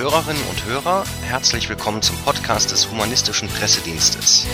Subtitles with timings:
[0.00, 4.46] Hörerinnen und Hörer, herzlich willkommen zum Podcast des Humanistischen Pressedienstes.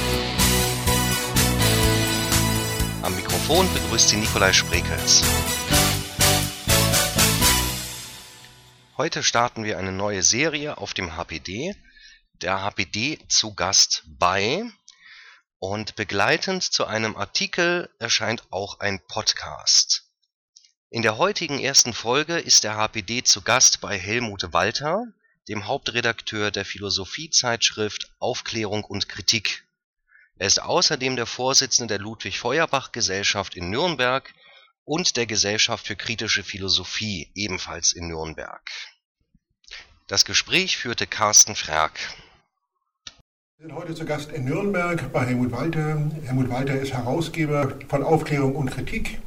[3.02, 5.22] Am Mikrofon begrüßt Sie Nikolai Sprekels.
[8.96, 11.76] Heute starten wir eine neue Serie auf dem HPD,
[12.42, 14.64] der HPD zu Gast bei
[15.60, 20.10] und begleitend zu einem Artikel erscheint auch ein Podcast.
[20.90, 25.06] In der heutigen ersten Folge ist der HPD zu Gast bei Helmut Walter,
[25.48, 29.64] dem Hauptredakteur der Philosophiezeitschrift Aufklärung und Kritik.
[30.38, 34.34] Er ist außerdem der Vorsitzende der Ludwig-Feuerbach-Gesellschaft in Nürnberg
[34.84, 38.62] und der Gesellschaft für kritische Philosophie, ebenfalls in Nürnberg.
[40.08, 41.98] Das Gespräch führte Carsten Frerk.
[43.58, 46.10] Wir sind heute zu Gast in Nürnberg bei Helmut Walter.
[46.24, 49.18] Helmut Walter ist Herausgeber von Aufklärung und Kritik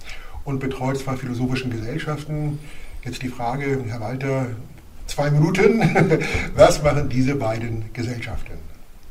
[0.46, 2.60] und betreut zwei philosophischen Gesellschaften.
[3.04, 4.56] Jetzt die Frage, Herr Walter,
[5.10, 5.82] zwei Minuten.
[6.56, 8.54] Was machen diese beiden Gesellschaften?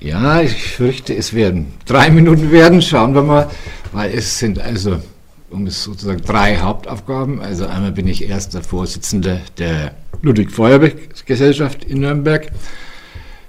[0.00, 2.80] Ja, ich fürchte, es werden drei Minuten werden.
[2.82, 3.50] Schauen wir mal,
[3.92, 5.00] weil es sind also
[5.50, 7.40] um es sozusagen drei Hauptaufgaben.
[7.40, 12.48] Also einmal bin ich erster Vorsitzender der Ludwig Feuerbeck Gesellschaft in Nürnberg.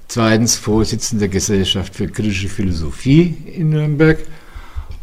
[0.08, 4.17] Zweitens Vorsitzender der Gesellschaft für kritische Philosophie in Nürnberg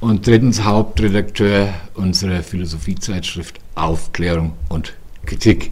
[0.00, 4.94] und drittens Hauptredakteur unserer Philosophiezeitschrift Aufklärung und
[5.24, 5.70] Kritik.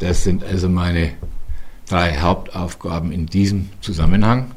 [0.00, 1.12] Das sind also meine
[1.88, 4.50] drei Hauptaufgaben in diesem Zusammenhang.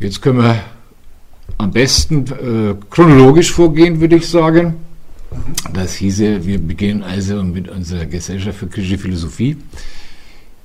[0.00, 0.60] Jetzt können wir
[1.58, 4.74] am besten äh, chronologisch vorgehen, würde ich sagen.
[5.72, 9.56] Das hieße, wir beginnen also mit unserer Gesellschaft für kritische Philosophie.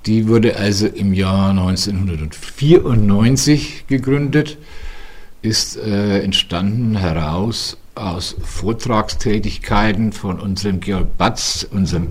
[0.05, 4.57] Die wurde also im Jahr 1994 gegründet
[5.45, 12.07] ist äh, entstanden heraus aus Vortragstätigkeiten von unserem Georg Batz, unserem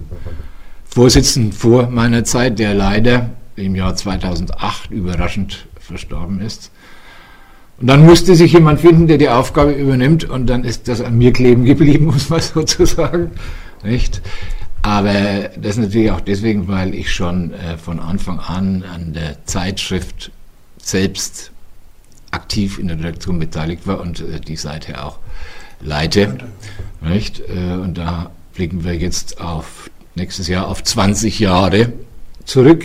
[0.94, 6.70] Vorsitzenden vor meiner Zeit, der leider im Jahr 2008 überraschend verstorben ist.
[7.80, 11.18] Und dann musste sich jemand finden, der die Aufgabe übernimmt und dann ist das an
[11.18, 13.32] mir kleben geblieben, muss man sozusagen.
[13.82, 14.22] Nicht?
[14.82, 19.44] Aber das ist natürlich auch deswegen, weil ich schon äh, von Anfang an an der
[19.46, 20.30] Zeitschrift
[20.80, 21.50] selbst
[22.30, 25.18] aktiv in der Redaktion beteiligt war und äh, die seither auch
[25.80, 26.38] leite.
[27.00, 27.40] Nicht?
[27.40, 31.92] Äh, und da blicken wir jetzt auf nächstes Jahr auf 20 Jahre
[32.44, 32.84] zurück.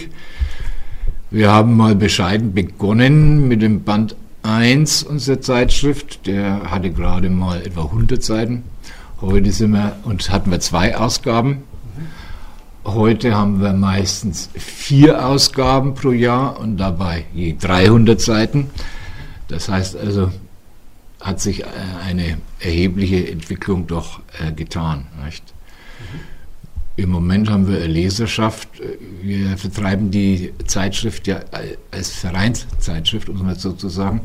[1.31, 6.25] Wir haben mal bescheiden begonnen mit dem Band 1 unserer Zeitschrift.
[6.25, 8.63] Der hatte gerade mal etwa 100 Seiten.
[9.21, 11.63] Heute sind wir und hatten wir zwei Ausgaben.
[12.85, 18.71] Heute haben wir meistens vier Ausgaben pro Jahr und dabei je 300 Seiten.
[19.49, 20.31] Das heißt also,
[21.19, 21.65] hat sich äh,
[22.07, 25.07] eine erhebliche Entwicklung doch äh, getan.
[25.25, 25.43] Nicht?
[25.99, 26.38] Mhm.
[26.99, 28.67] Im Moment haben wir Leserschaft.
[29.21, 31.39] Wir vertreiben die Zeitschrift ja
[31.91, 34.19] als Vereinszeitschrift, um es so zu sagen.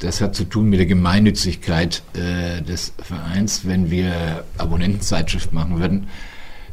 [0.00, 3.60] Das hat zu tun mit der Gemeinnützigkeit äh, des Vereins.
[3.64, 6.08] Wenn wir Abonnentenzeitschrift machen würden,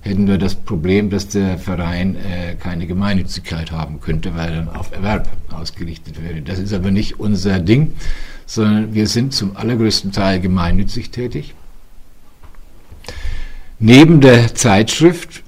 [0.02, 4.70] hätten wir das Problem, dass der Verein äh, keine Gemeinnützigkeit haben könnte, weil er dann
[4.70, 6.42] auf Erwerb ausgerichtet wäre.
[6.42, 7.94] Das ist aber nicht unser Ding,
[8.48, 11.54] sondern wir sind zum allergrößten Teil gemeinnützig tätig.
[13.86, 15.43] Neben der Zeitschrift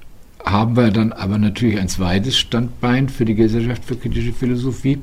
[0.46, 4.98] haben wir dann aber natürlich ein zweites Standbein für die Gesellschaft für kritische Philosophie.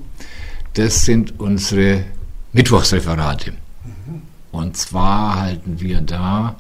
[0.73, 2.05] Das sind unsere
[2.53, 3.51] Mittwochsreferate.
[3.51, 4.21] Mhm.
[4.51, 6.55] Und zwar halten wir da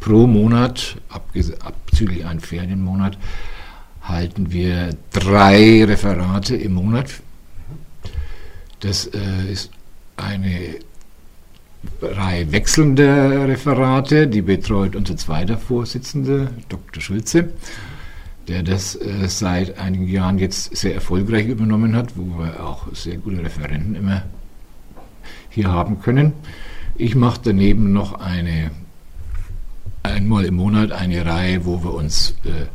[0.00, 3.16] pro Monat, abzüglich einen Ferienmonat,
[4.02, 7.10] halten wir drei Referate im Monat.
[8.80, 9.70] Das äh, ist
[10.16, 10.76] eine
[12.02, 17.02] Reihe wechselnder Referate, die betreut unser zweiter Vorsitzender, Dr.
[17.02, 17.50] Schulze,
[18.48, 23.16] der das äh, seit einigen Jahren jetzt sehr erfolgreich übernommen hat, wo wir auch sehr
[23.16, 24.22] gute Referenten immer
[25.50, 26.32] hier haben können.
[26.96, 28.70] Ich mache daneben noch eine
[30.02, 32.66] einmal im Monat eine Reihe, wo wir uns äh,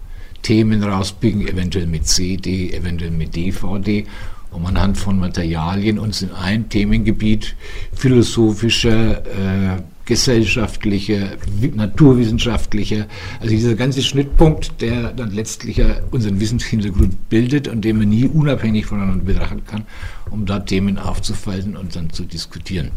[0.42, 4.06] Themen rauspicken, eventuell mit CD, eventuell mit DVD,
[4.52, 7.56] um anhand von Materialien uns in ein Themengebiet
[7.94, 9.82] philosophischer, äh,
[10.12, 11.38] gesellschaftlicher,
[11.74, 13.08] naturwissenschaftlicher,
[13.40, 15.82] also dieser ganze Schnittpunkt, der dann letztlich
[16.12, 19.86] unseren Wissenshintergrund bildet und den man nie unabhängig voneinander betrachten kann,
[20.30, 22.92] um da Themen aufzufalten und dann zu diskutieren.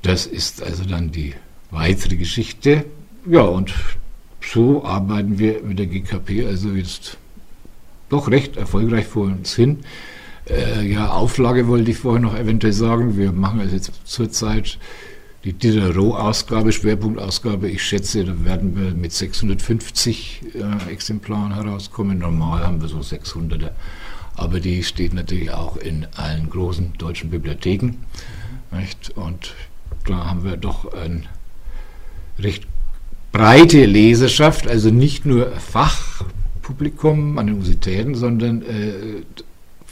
[0.00, 1.34] Das ist also dann die
[1.70, 2.86] weitere Geschichte.
[3.28, 3.74] Ja, und
[4.40, 7.18] so arbeiten wir mit der GKP also jetzt
[8.08, 9.80] doch recht erfolgreich vor uns hin.
[10.48, 13.16] Äh, ja, Auflage wollte ich vorher noch eventuell sagen.
[13.16, 14.78] Wir machen also jetzt zurzeit
[15.44, 22.18] die Diderot-Ausgabe, Schwerpunktausgabe, ich schätze, da werden wir mit 650 äh, Exemplaren herauskommen.
[22.18, 23.70] Normal haben wir so 600er.
[24.36, 27.96] Aber die steht natürlich auch in allen großen deutschen Bibliotheken.
[28.72, 29.10] Nicht?
[29.16, 29.54] Und
[30.06, 31.26] da haben wir doch ein
[32.38, 32.66] recht
[33.32, 39.22] breite Leserschaft, also nicht nur Fachpublikum an den Universitäten, sondern äh,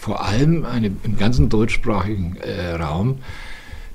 [0.02, 3.19] vor allem eine, im ganzen deutschsprachigen äh, Raum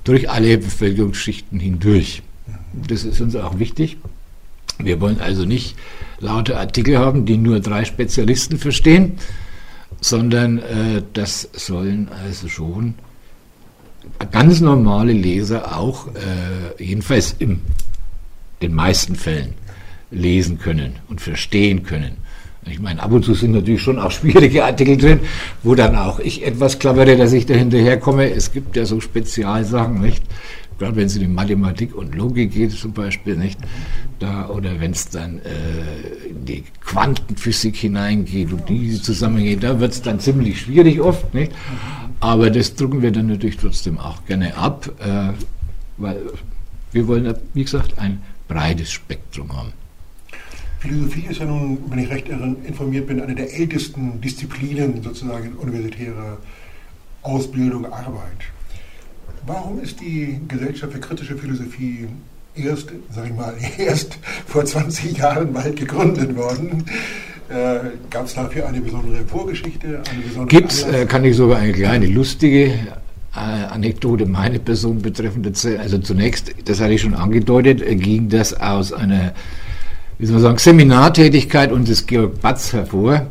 [0.04, 2.22] durch alle Bevölkerungsschichten hindurch.
[2.72, 3.98] Das ist uns auch wichtig.
[4.78, 5.76] Wir wollen also nicht
[6.18, 9.18] laute Artikel haben, die nur drei Spezialisten verstehen,
[10.00, 12.94] sondern äh, das sollen also schon
[14.32, 17.60] ganz normale Leser auch, äh, jedenfalls in
[18.62, 19.52] den meisten Fällen,
[20.10, 22.16] lesen können und verstehen können.
[22.70, 25.20] Ich meine, ab und zu sind natürlich schon auch schwierige Artikel drin,
[25.62, 28.30] wo dann auch ich etwas klappere, dass ich da hinterherkomme.
[28.30, 30.22] Es gibt ja so Spezialsachen, nicht?
[30.78, 33.58] Gerade wenn es in die Mathematik und Logik geht zum Beispiel, nicht?
[34.20, 39.92] Da, oder wenn es dann äh, in die Quantenphysik hineingeht und diese Zusammenhänge, da wird
[39.92, 41.52] es dann ziemlich schwierig oft, nicht?
[42.20, 45.32] Aber das drucken wir dann natürlich trotzdem auch gerne ab, äh,
[45.96, 46.20] weil
[46.92, 49.72] wir wollen, wie gesagt, ein breites Spektrum haben.
[50.80, 56.38] Philosophie ist ja nun, wenn ich recht informiert bin, eine der ältesten Disziplinen sozusagen universitärer
[57.22, 58.46] Ausbildung, Arbeit.
[59.46, 62.06] Warum ist die Gesellschaft für kritische Philosophie
[62.54, 66.84] erst, sag ich mal, erst vor 20 Jahren bald gegründet worden?
[67.48, 70.02] Äh, Gab es dafür eine besondere Vorgeschichte?
[70.46, 72.66] Gibt es, äh, kann ich sogar eine kleine lustige
[73.34, 75.80] äh, Anekdote meine Person betreffend erzählen.
[75.80, 79.32] Also zunächst, das hatte ich schon angedeutet, äh, ging das aus einer
[80.18, 83.26] wie soll man sagen, Seminartätigkeit unseres Georg Batz hervor,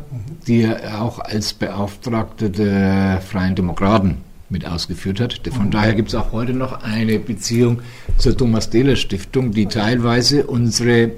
[0.46, 4.18] die er auch als Beauftragter der Freien Demokraten
[4.48, 5.40] mit ausgeführt hat.
[5.52, 5.70] Von mhm.
[5.70, 7.80] daher gibt es auch heute noch eine Beziehung
[8.16, 11.10] zur Thomas Dehler Stiftung, die teilweise unsere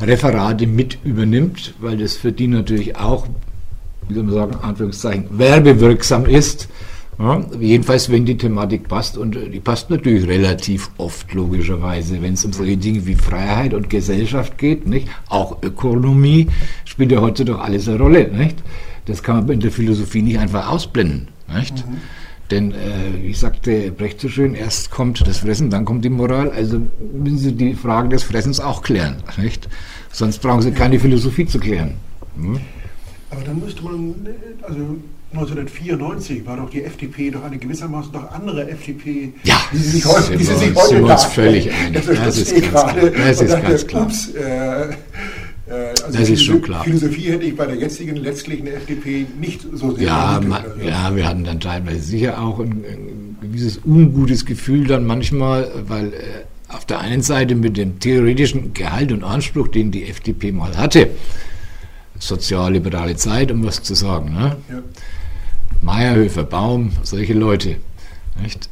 [0.00, 3.28] Referate mit übernimmt, weil das für die natürlich auch,
[4.08, 6.68] wie soll man sagen, Anführungszeichen, werbewirksam ist
[7.20, 12.32] ja, jedenfalls, wenn die Thematik passt, und äh, die passt natürlich relativ oft, logischerweise, wenn
[12.32, 15.06] es um solche Dinge wie Freiheit und Gesellschaft geht, nicht?
[15.28, 16.46] Auch Ökonomie
[16.86, 18.56] spielt ja heute doch alles eine Rolle, nicht?
[19.04, 21.86] Das kann man in der Philosophie nicht einfach ausblenden, nicht?
[21.86, 21.98] Mhm.
[22.50, 22.76] Denn, äh,
[23.22, 26.50] wie sagte Brecht so schön, erst kommt das Fressen, dann kommt die Moral.
[26.50, 26.80] Also
[27.12, 29.68] müssen Sie die Frage des Fressens auch klären, nicht?
[30.10, 31.94] Sonst brauchen Sie keine Philosophie zu klären.
[32.36, 32.60] Hm?
[33.30, 34.14] Aber dann müsste man,
[34.62, 34.96] also
[35.32, 40.04] 1994 war doch die FDP doch eine gewissermaßen doch andere FDP, ja, wie sie sich
[40.04, 42.04] heute, wie sie sich heute sind uns völlig einig.
[42.04, 42.94] Das, das, ist, ganz klar.
[42.94, 44.02] Das ist ganz klar.
[44.06, 44.94] Ups, äh, äh,
[46.04, 46.82] also das ist schon klar.
[46.82, 50.06] Philosophie hätte ich bei der jetzigen letztlichen FDP nicht so sehr.
[50.06, 55.06] Ja, ma, ja, wir hatten dann teilweise sicher auch ein, ein gewisses ungutes Gefühl dann
[55.06, 56.16] manchmal, weil äh,
[56.66, 61.10] auf der einen Seite mit dem theoretischen Gehalt und Anspruch, den die FDP mal hatte,
[62.18, 64.34] sozialliberale Zeit, um was zu sagen.
[64.34, 64.56] Ne?
[64.68, 64.82] Ja.
[65.82, 67.76] Meyerhöfer, Baum, solche Leute.
[68.40, 68.68] Nicht?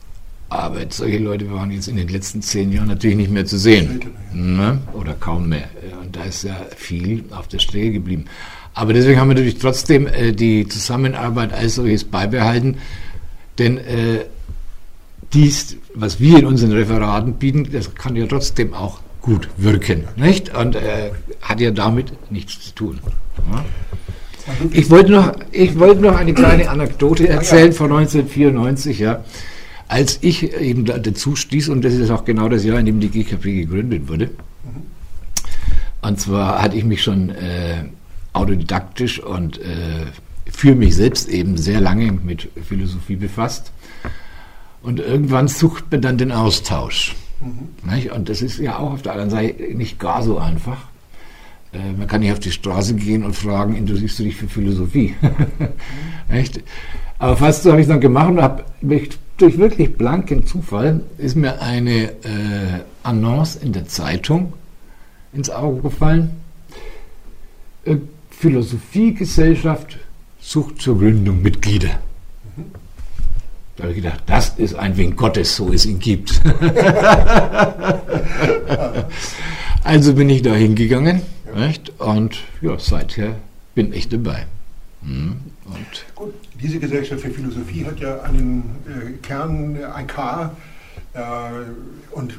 [0.51, 4.01] Aber solche Leute waren jetzt in den letzten zehn Jahren natürlich nicht mehr zu sehen.
[4.33, 4.79] Ne?
[4.95, 5.69] Oder kaum mehr.
[6.03, 8.25] Und da ist ja viel auf der Strecke geblieben.
[8.73, 12.79] Aber deswegen haben wir natürlich trotzdem äh, die Zusammenarbeit als solches beibehalten.
[13.59, 14.25] Denn äh,
[15.33, 20.05] dies, was wir in unseren Referaten bieten, das kann ja trotzdem auch gut wirken.
[20.17, 20.55] Nicht?
[20.55, 21.11] Und äh,
[21.43, 23.01] hat ja damit nichts zu tun.
[23.53, 23.65] Ja?
[24.73, 29.25] Ich wollte noch, ich wollte noch eine kleine Anekdote erzählen von 1994, ja.
[29.89, 33.09] Als ich eben dazu stieß, und das ist auch genau das Jahr, in dem die
[33.09, 34.31] GKP gegründet wurde.
[36.03, 37.85] Und zwar hatte ich mich schon äh,
[38.33, 40.07] autodidaktisch und äh,
[40.51, 43.73] für mich selbst eben sehr lange mit Philosophie befasst.
[44.83, 47.17] Und irgendwann sucht man dann den Austausch.
[47.41, 48.11] Mhm.
[48.11, 50.88] Und das ist ja auch auf der anderen Seite nicht gar so einfach.
[51.73, 55.15] Äh, man kann nicht auf die Straße gehen und fragen, interessierst du dich für Philosophie?
[56.29, 56.63] Echt?
[57.19, 58.65] Aber fast so habe ich es dann gemacht und habe
[59.37, 64.53] durch wirklich blanken Zufall ist mir eine äh, Annonce in der Zeitung
[65.33, 66.31] ins Auge gefallen.
[67.85, 67.97] Äh,
[68.31, 69.99] Philosophiegesellschaft
[70.41, 72.01] sucht zur Gründung Mitglieder.
[73.77, 76.41] Da habe ich gedacht, das ist ein Wink Gottes, so es ihn gibt.
[79.85, 81.23] also bin ich da hingegangen
[81.55, 81.93] Recht?
[81.99, 83.37] Und ja, seither
[83.75, 84.47] bin ich dabei.
[85.03, 85.37] Hm.
[85.67, 90.57] Und Gut, diese Gesellschaft für Philosophie hat ja einen äh, Kern, ein K,
[91.15, 91.21] äh,
[92.11, 92.35] und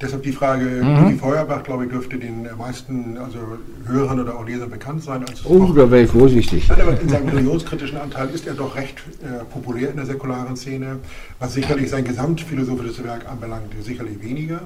[0.00, 1.08] Deshalb die Frage, mhm.
[1.08, 3.38] die Feuerbach, glaube ich, dürfte den meisten also
[3.86, 5.24] Hörern oder auch Lesern bekannt sein.
[5.28, 6.68] Als oh, da wäre ich vorsichtig.
[6.68, 10.56] Nein, aber in seinem religionskritischen Anteil ist er doch recht äh, populär in der säkularen
[10.56, 10.98] Szene,
[11.40, 14.60] was sicherlich sein gesamtphilosophisches Werk anbelangt, sicherlich weniger.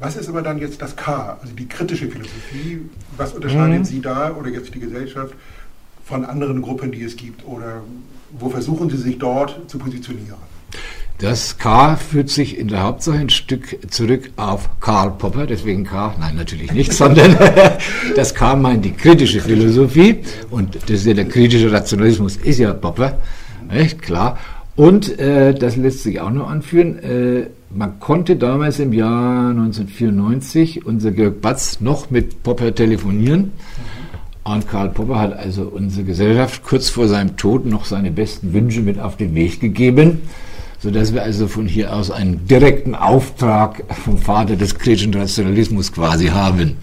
[0.00, 2.80] Was ist aber dann jetzt das K, also die kritische Philosophie?
[3.16, 3.84] Was unterscheidet mhm.
[3.84, 5.34] Sie da oder jetzt die Gesellschaft
[6.04, 7.44] von anderen Gruppen, die es gibt?
[7.44, 7.82] Oder
[8.30, 10.36] wo versuchen Sie sich dort zu positionieren?
[11.18, 16.14] Das K führt sich in der Hauptsache ein Stück zurück auf Karl Popper, deswegen K,
[16.20, 17.36] nein, natürlich nicht, sondern
[18.14, 22.72] das K meint die kritische Philosophie und das ist ja der kritische Rationalismus, ist ja
[22.72, 23.18] Popper,
[23.68, 24.38] echt klar.
[24.78, 30.86] Und äh, das lässt sich auch noch anführen, äh, man konnte damals im Jahr 1994
[30.86, 33.50] unser Georg Batz noch mit Popper telefonieren.
[34.44, 38.80] Und Karl Popper hat also unsere Gesellschaft kurz vor seinem Tod noch seine besten Wünsche
[38.80, 40.20] mit auf den Weg gegeben
[40.80, 46.28] sodass wir also von hier aus einen direkten Auftrag vom Vater des kritischen Rationalismus quasi
[46.28, 46.76] haben.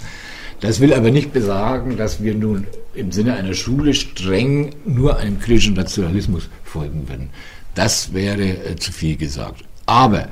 [0.59, 5.39] Das will aber nicht besagen, dass wir nun im Sinne einer Schule streng nur einem
[5.39, 7.29] kritischen Rationalismus folgen werden.
[7.73, 9.63] Das wäre äh, zu viel gesagt.
[9.85, 10.29] Aber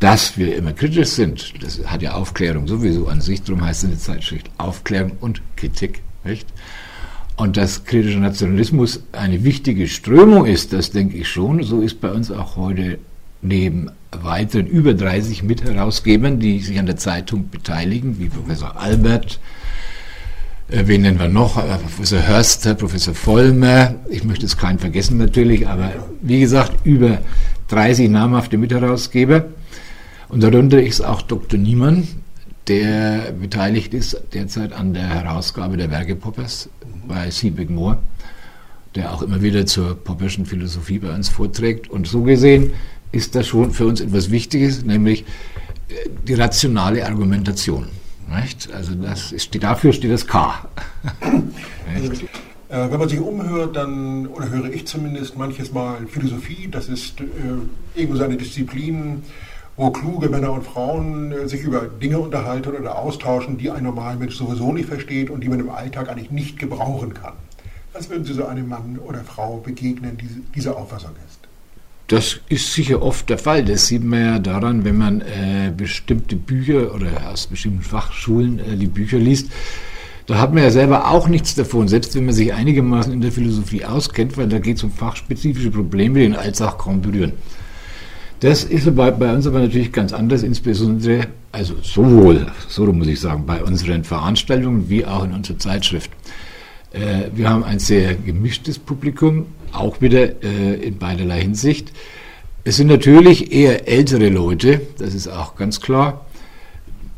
[0.00, 3.90] dass wir immer kritisch sind, das hat ja Aufklärung sowieso an sich, darum heißt es
[3.90, 6.46] eine Zeitschrift Aufklärung und Kritik, nicht?
[7.36, 11.62] Und dass kritischer Nationalismus eine wichtige Strömung ist, das denke ich schon.
[11.62, 12.98] So ist bei uns auch heute
[13.42, 19.38] neben weiteren über 30 Mitherausgebern, die sich an der Zeitung beteiligen, wie Professor Albert,
[20.68, 25.68] wen nennen wir noch, äh, Professor Hörster, Professor Vollmer, ich möchte es keinen vergessen natürlich,
[25.68, 27.18] aber wie gesagt, über
[27.68, 29.46] 30 namhafte Mitherausgeber.
[30.28, 31.58] Und darunter ist auch Dr.
[31.58, 32.08] Niemann,
[32.66, 36.68] der beteiligt ist derzeit an der Herausgabe der Werke Poppers
[37.06, 37.98] bei Siebeck Moore,
[38.96, 41.88] der auch immer wieder zur Popperschen Philosophie bei uns vorträgt.
[41.88, 42.72] Und so gesehen
[43.12, 45.22] ist das schon für uns etwas Wichtiges, nämlich
[45.88, 47.86] äh, die rationale Argumentation.
[48.28, 48.72] Nicht?
[48.72, 50.68] Also das ist, dafür steht das K.
[52.68, 57.20] Äh, wenn man sich umhört, dann, oder höre ich zumindest manches Mal Philosophie, das ist
[57.20, 57.24] äh,
[57.94, 59.22] irgendwo seine Disziplin,
[59.76, 64.18] wo kluge Männer und Frauen äh, sich über Dinge unterhalten oder austauschen, die ein normaler
[64.18, 67.34] Mensch sowieso nicht versteht und die man im Alltag eigentlich nicht gebrauchen kann.
[67.92, 71.45] Was würden Sie so einem Mann oder Frau begegnen, die dieser Auffassung ist?
[72.08, 73.64] Das ist sicher oft der Fall.
[73.64, 78.76] Das sieht man ja daran, wenn man äh, bestimmte Bücher oder aus bestimmten Fachschulen äh,
[78.76, 79.50] die Bücher liest.
[80.26, 83.32] Da hat man ja selber auch nichts davon, selbst wenn man sich einigermaßen in der
[83.32, 87.32] Philosophie auskennt, weil da geht es um fachspezifische Probleme, die den Alltag kaum berühren.
[88.40, 93.20] Das ist bei, bei uns aber natürlich ganz anders, insbesondere, also sowohl, so muss ich
[93.20, 96.10] sagen, bei unseren Veranstaltungen wie auch in unserer Zeitschrift.
[96.92, 101.92] Äh, wir haben ein sehr gemischtes Publikum, auch wieder äh, in beiderlei Hinsicht.
[102.64, 106.26] Es sind natürlich eher ältere Leute, das ist auch ganz klar.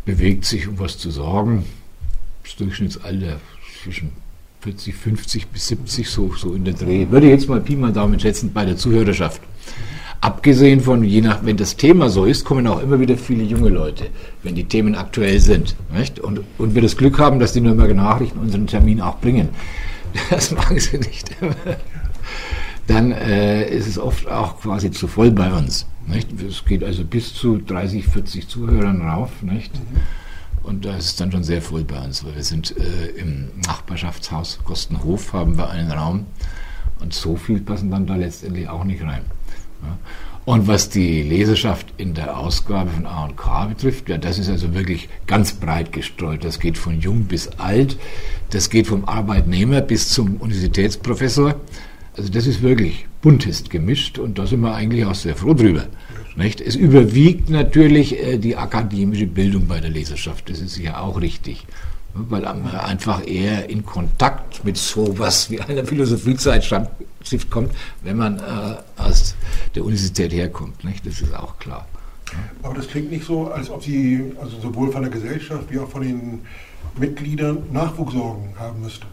[0.04, 1.64] Bewegt sich, um was zu sagen,
[2.44, 3.40] das Durchschnittsalter
[3.82, 4.12] zwischen
[4.60, 7.06] 40, 50 bis 70, so, so in der Dreh.
[7.10, 9.40] Würde jetzt mal Pi mal Daumen schätzen bei der Zuhörerschaft.
[10.20, 13.68] Abgesehen von, je nach, wenn das Thema so ist, kommen auch immer wieder viele junge
[13.68, 14.06] Leute,
[14.42, 15.76] wenn die Themen aktuell sind.
[15.96, 16.18] Nicht?
[16.18, 19.50] Und, und wir das Glück haben, dass die Nürnberger Nachrichten unseren Termin auch bringen.
[20.30, 21.30] Das machen sie nicht.
[22.88, 25.86] Dann äh, ist es oft auch quasi zu voll bei uns.
[26.06, 26.28] Nicht?
[26.40, 29.42] Es geht also bis zu 30, 40 Zuhörern rauf.
[29.42, 29.70] Nicht?
[30.62, 33.50] Und da ist es dann schon sehr voll bei uns, weil wir sind äh, im
[33.66, 36.26] Nachbarschaftshaus Kostenhof, haben wir einen Raum.
[37.00, 39.22] Und so viel passen dann da letztendlich auch nicht rein.
[40.44, 44.48] Und was die Leserschaft in der Ausgabe von A und K betrifft, ja, das ist
[44.48, 46.42] also wirklich ganz breit gestreut.
[46.42, 47.98] Das geht von jung bis alt,
[48.48, 51.54] das geht vom Arbeitnehmer bis zum Universitätsprofessor.
[52.18, 55.86] Also das ist wirklich buntest gemischt und da sind wir eigentlich auch sehr froh drüber.
[56.36, 56.60] Nicht?
[56.60, 61.64] Es überwiegt natürlich äh, die akademische Bildung bei der Leserschaft, das ist sicher auch richtig
[62.14, 67.72] weil man einfach eher in Kontakt mit sowas wie einer Philosophiezeitschrift kommt,
[68.02, 69.34] wenn man äh, aus
[69.74, 70.84] der Universität herkommt.
[70.84, 71.06] Nicht?
[71.06, 71.86] Das ist auch klar.
[72.62, 75.88] Aber das klingt nicht so, als ob Sie also sowohl von der Gesellschaft wie auch
[75.88, 76.40] von den
[76.98, 79.06] Mitgliedern Nachwuchssorgen haben müssten.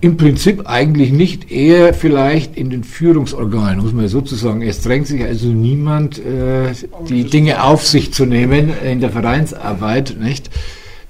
[0.00, 4.62] Im Prinzip eigentlich nicht, eher vielleicht in den Führungsorganen, muss man sozusagen.
[4.62, 6.72] Es drängt sich also niemand, äh,
[7.08, 10.50] die Dinge auf sich zu nehmen in der Vereinsarbeit, nicht?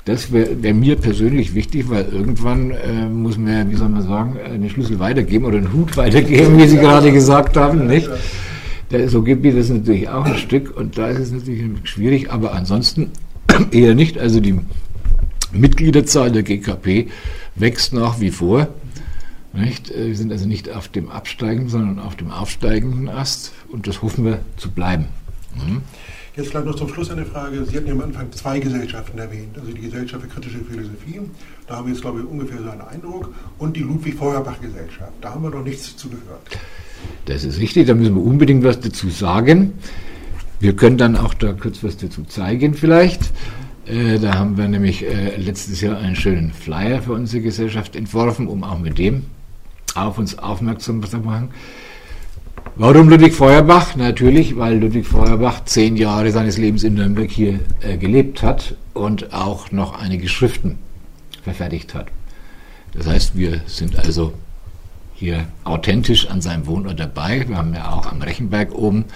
[0.06, 4.00] Das wäre wär mir persönlich wichtig, weil irgendwann äh, muss man ja, wie soll man
[4.00, 8.08] sagen, einen Schlüssel weitergeben oder einen Hut weitergeben, wie Sie gerade gesagt haben, nicht?
[8.88, 12.54] Da, so gibt es natürlich auch ein Stück und da ist es natürlich schwierig, aber
[12.54, 13.10] ansonsten
[13.70, 14.16] eher nicht.
[14.16, 14.58] Also die
[15.52, 17.08] Mitgliederzahl der GKP
[17.60, 18.68] wächst nach wie vor.
[19.52, 19.90] Nicht?
[19.90, 24.02] Äh, wir sind also nicht auf dem absteigenden, sondern auf dem aufsteigenden Ast und das
[24.02, 25.06] hoffen wir zu bleiben.
[25.54, 25.82] Mhm.
[26.36, 27.64] Jetzt vielleicht noch zum Schluss eine Frage.
[27.64, 31.20] Sie hatten ja am Anfang zwei Gesellschaften erwähnt, also die Gesellschaft für kritische Philosophie,
[31.66, 35.42] da haben wir jetzt, glaube ich, ungefähr so einen Eindruck, und die Ludwig-Feuerbach-Gesellschaft, da haben
[35.42, 36.46] wir noch nichts zugehört.
[37.24, 39.72] Das ist richtig, da müssen wir unbedingt was dazu sagen.
[40.60, 43.32] Wir können dann auch da kurz was dazu zeigen vielleicht.
[43.88, 48.46] Äh, da haben wir nämlich äh, letztes Jahr einen schönen Flyer für unsere Gesellschaft entworfen,
[48.46, 49.24] um auch mit dem
[49.94, 51.50] auf uns aufmerksam zu machen.
[52.76, 53.96] Warum Ludwig Feuerbach?
[53.96, 59.32] Natürlich, weil Ludwig Feuerbach zehn Jahre seines Lebens in Nürnberg hier äh, gelebt hat und
[59.32, 60.78] auch noch einige Schriften
[61.42, 62.08] verfertigt hat.
[62.92, 64.34] Das heißt, wir sind also
[65.14, 67.48] hier authentisch an seinem Wohnort dabei.
[67.48, 69.06] Wir haben ja auch am Rechenberg oben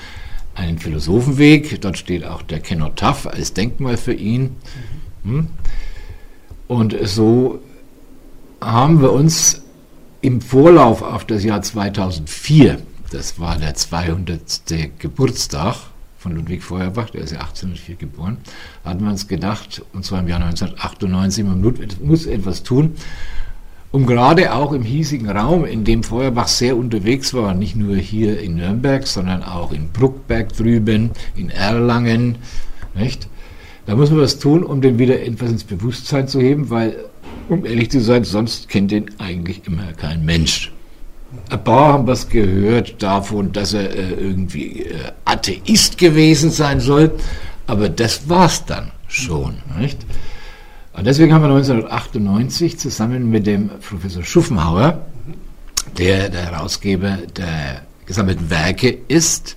[0.55, 1.81] einen Philosophenweg.
[1.81, 4.57] Dort steht auch der Kenotaph als Denkmal für ihn.
[5.25, 5.49] Mhm.
[6.69, 7.61] Und so
[8.61, 9.63] haben wir uns
[10.21, 12.79] im Vorlauf auf das Jahr 2004
[13.13, 14.99] das war der 200.
[14.99, 15.77] Geburtstag
[16.17, 18.39] von Ludwig Feuerbach, der ist ja 1804 geboren,
[18.85, 21.61] hatten wir uns gedacht, und zwar im Jahr 1998, man
[22.03, 22.95] muss etwas tun,
[23.93, 28.41] um gerade auch im hiesigen Raum, in dem Feuerbach sehr unterwegs war, nicht nur hier
[28.41, 32.37] in Nürnberg, sondern auch in Bruckberg drüben, in Erlangen,
[32.95, 33.29] nicht?
[33.85, 36.97] Da muss man was tun, um den wieder etwas ins Bewusstsein zu heben, weil,
[37.49, 40.73] um ehrlich zu sein, sonst kennt den eigentlich immer kein Mensch.
[41.51, 44.95] Ein paar haben was gehört davon, dass er äh, irgendwie äh,
[45.25, 47.13] Atheist gewesen sein soll,
[47.67, 49.57] aber das war's dann schon.
[49.79, 49.99] Nicht?
[50.93, 55.07] Und deswegen haben wir 1998 zusammen mit dem Professor Schuffenhauer,
[55.97, 59.57] der der Herausgeber der gesammelten Werke ist,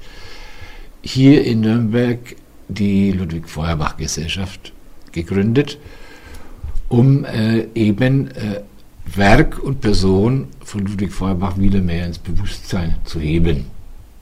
[1.01, 2.35] hier in Nürnberg
[2.67, 4.71] die Ludwig Feuerbach Gesellschaft
[5.11, 5.77] gegründet,
[6.89, 8.61] um äh, eben äh,
[9.05, 13.65] Werk und Person von Ludwig Feuerbach wieder mehr ins Bewusstsein zu heben.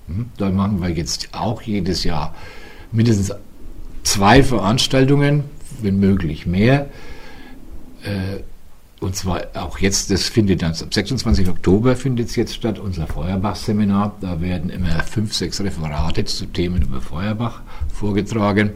[0.08, 0.29] Hm?
[0.38, 2.36] Da machen wir jetzt auch jedes Jahr
[2.91, 3.34] mindestens
[4.03, 5.46] zwei Veranstaltungen,
[5.82, 6.89] wenn möglich mehr.
[8.03, 8.44] Äh,
[9.00, 11.50] und zwar auch jetzt, das findet dann am 26.
[11.50, 14.15] Oktober findet es jetzt statt, unser Feuerbach-Seminar.
[14.22, 17.62] Da werden immer fünf, sechs Referate zu Themen über Feuerbach
[17.94, 18.72] vorgetragen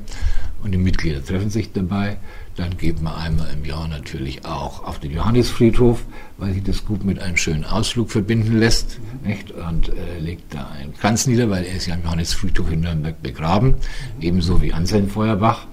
[0.63, 2.17] und die Mitglieder treffen sich dabei.
[2.57, 6.03] Dann geht man einmal im Jahr natürlich auch auf den Johannisfriedhof,
[6.37, 8.99] weil sich das gut mit einem schönen Ausflug verbinden lässt.
[9.23, 9.51] Nicht?
[9.51, 13.21] Und äh, legt da einen Kranz nieder, weil er ist ja im Johannisfriedhof in Nürnberg
[13.21, 13.75] begraben,
[14.19, 15.67] ebenso wie Anselm Feuerbach,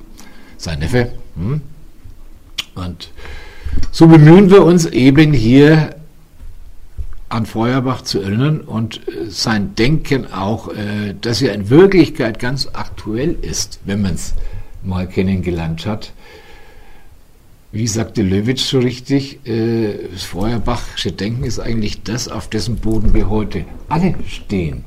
[0.65, 1.13] sein Neffe.
[1.37, 1.61] Hm?
[2.75, 3.11] Und
[3.93, 5.95] so bemühen wir uns eben hier
[7.29, 12.69] an Feuerbach zu erinnern und äh, sein Denken auch, äh, dass er in Wirklichkeit ganz
[12.73, 14.35] aktuell ist, wenn man es
[14.83, 16.13] mal kennengelernt hat
[17.75, 23.13] wie sagte Löwitsch so richtig, äh, das Feuerbachsche Denken ist eigentlich das, auf dessen Boden
[23.15, 24.85] wir heute alle stehen.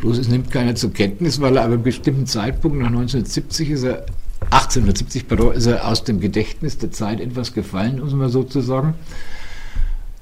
[0.00, 3.84] Bloß es nimmt keiner zur Kenntnis, weil er aber einem bestimmten Zeitpunkt, nach 1970 ist
[3.84, 4.04] er,
[4.50, 5.24] 1870,
[5.54, 8.94] ist er aus dem Gedächtnis der Zeit etwas gefallen, muss man sozusagen.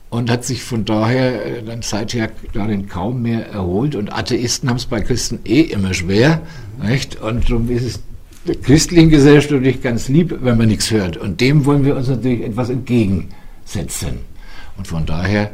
[0.08, 3.94] Und hat sich von daher äh, dann seither darin kaum mehr erholt.
[3.94, 6.42] Und Atheisten haben es bei Christen eh immer schwer.
[6.82, 7.20] Nicht?
[7.20, 8.00] Und darum ist es
[8.46, 11.16] der christlichen Gesellschaft natürlich ganz lieb, wenn man nichts hört.
[11.16, 14.20] Und dem wollen wir uns natürlich etwas entgegensetzen.
[14.76, 15.50] Und von daher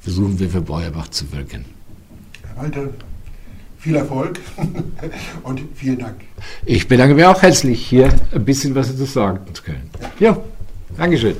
[0.00, 1.64] versuchen wir für Beuerbach zu wirken.
[2.42, 2.88] Herr Walter,
[3.84, 4.40] viel Erfolg
[5.42, 6.16] und vielen Dank.
[6.64, 9.90] Ich bedanke mich auch herzlich, hier ein bisschen was zu sagen zu können.
[10.18, 10.38] Ja,
[10.96, 11.36] Dankeschön.